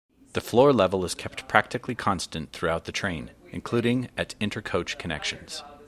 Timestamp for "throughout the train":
2.53-3.33